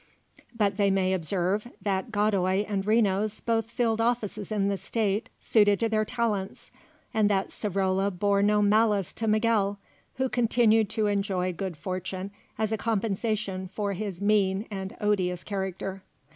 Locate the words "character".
15.43-16.01